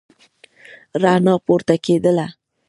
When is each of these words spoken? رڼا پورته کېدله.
رڼا 1.01 1.33
پورته 1.45 1.75
کېدله. 1.85 2.27